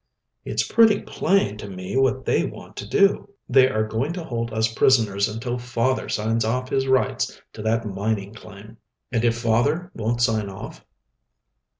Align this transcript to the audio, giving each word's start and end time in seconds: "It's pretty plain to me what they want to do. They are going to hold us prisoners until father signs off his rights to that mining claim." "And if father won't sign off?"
"It's 0.43 0.67
pretty 0.67 1.03
plain 1.03 1.57
to 1.57 1.67
me 1.69 1.95
what 1.95 2.25
they 2.25 2.43
want 2.43 2.75
to 2.77 2.89
do. 2.89 3.29
They 3.47 3.69
are 3.69 3.83
going 3.83 4.13
to 4.13 4.23
hold 4.23 4.51
us 4.51 4.67
prisoners 4.73 5.29
until 5.29 5.59
father 5.59 6.09
signs 6.09 6.43
off 6.43 6.69
his 6.69 6.87
rights 6.87 7.39
to 7.53 7.61
that 7.61 7.85
mining 7.85 8.33
claim." 8.33 8.77
"And 9.11 9.23
if 9.23 9.37
father 9.37 9.91
won't 9.93 10.23
sign 10.23 10.49
off?" 10.49 10.83